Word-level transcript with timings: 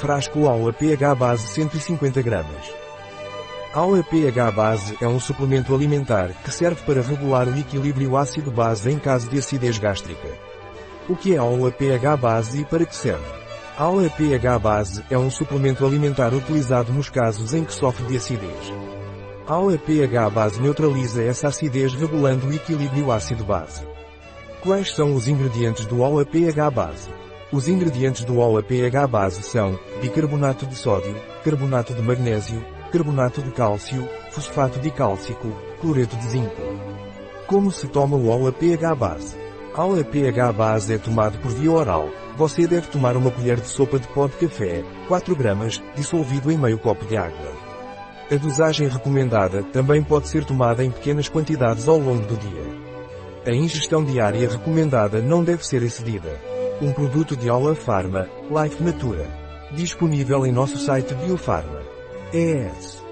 Frasco 0.00 0.48
Aula 0.48 0.72
pH 0.72 1.14
base 1.14 1.46
150 1.48 2.22
gramas. 2.22 2.72
Aula 3.74 4.02
pH 4.02 4.50
base 4.50 4.96
é 4.98 5.06
um 5.06 5.20
suplemento 5.20 5.74
alimentar 5.74 6.30
que 6.42 6.50
serve 6.50 6.80
para 6.86 7.02
regular 7.02 7.46
o 7.46 7.58
equilíbrio 7.58 8.16
ácido-base 8.16 8.90
em 8.90 8.98
caso 8.98 9.28
de 9.28 9.38
acidez 9.38 9.76
gástrica. 9.76 10.26
O 11.06 11.14
que 11.14 11.34
é 11.34 11.36
Aula 11.36 11.70
pH 11.70 12.16
base 12.16 12.62
e 12.62 12.64
para 12.64 12.86
que 12.86 12.96
serve? 12.96 13.26
Aula 13.76 14.08
pH 14.08 14.58
base 14.58 15.04
é 15.10 15.18
um 15.18 15.30
suplemento 15.30 15.84
alimentar 15.84 16.32
utilizado 16.32 16.90
nos 16.94 17.10
casos 17.10 17.52
em 17.52 17.62
que 17.62 17.74
sofre 17.74 18.06
de 18.06 18.16
acidez. 18.16 18.72
Aula 19.46 19.76
pH 19.76 20.30
base 20.30 20.62
neutraliza 20.62 21.22
essa 21.22 21.48
acidez 21.48 21.92
regulando 21.92 22.46
o 22.46 22.54
equilíbrio 22.54 23.12
ácido-base. 23.12 23.86
Quais 24.62 24.94
são 24.94 25.14
os 25.14 25.28
ingredientes 25.28 25.84
do 25.84 26.02
Aula 26.02 26.24
pH 26.24 26.70
base? 26.70 27.29
Os 27.52 27.66
ingredientes 27.66 28.22
do 28.22 28.40
Aula 28.40 28.62
pH 28.62 29.08
base 29.08 29.42
são 29.42 29.76
bicarbonato 30.00 30.64
de 30.66 30.76
sódio, 30.76 31.16
carbonato 31.42 31.92
de 31.92 32.00
magnésio, 32.00 32.64
carbonato 32.92 33.42
de 33.42 33.50
cálcio, 33.50 34.08
fosfato 34.30 34.78
dicálcico, 34.78 35.48
cloreto 35.80 36.16
de 36.16 36.28
zinco. 36.28 36.62
Como 37.48 37.72
se 37.72 37.88
toma 37.88 38.16
o 38.16 38.30
Aula 38.30 38.52
pH 38.52 38.94
base? 38.94 39.36
Aula 39.74 40.04
pH 40.04 40.52
base 40.52 40.94
é 40.94 40.98
tomado 40.98 41.38
por 41.38 41.50
via 41.50 41.72
oral. 41.72 42.08
Você 42.36 42.68
deve 42.68 42.86
tomar 42.86 43.16
uma 43.16 43.32
colher 43.32 43.58
de 43.58 43.66
sopa 43.66 43.98
de 43.98 44.06
pó 44.06 44.28
de 44.28 44.34
café, 44.34 44.84
4 45.08 45.34
gramas, 45.34 45.82
dissolvido 45.96 46.52
em 46.52 46.56
meio 46.56 46.78
copo 46.78 47.04
de 47.04 47.16
água. 47.16 47.52
A 48.30 48.36
dosagem 48.36 48.86
recomendada 48.86 49.64
também 49.64 50.04
pode 50.04 50.28
ser 50.28 50.44
tomada 50.44 50.84
em 50.84 50.90
pequenas 50.92 51.28
quantidades 51.28 51.88
ao 51.88 51.98
longo 51.98 52.24
do 52.26 52.36
dia. 52.36 52.62
A 53.44 53.50
ingestão 53.50 54.04
diária 54.04 54.48
recomendada 54.48 55.20
não 55.20 55.42
deve 55.42 55.66
ser 55.66 55.82
excedida. 55.82 56.49
Um 56.82 56.94
produto 56.94 57.36
de 57.36 57.46
Aula 57.50 57.74
Pharma, 57.74 58.26
Life 58.50 58.82
Natura. 58.82 59.26
Disponível 59.72 60.46
em 60.46 60.50
nosso 60.50 60.78
site 60.78 61.12
Biofarma. 61.14 61.82
ES. 62.32 63.09